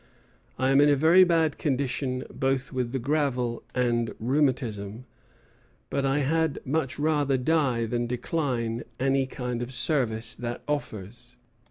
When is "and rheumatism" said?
3.75-5.05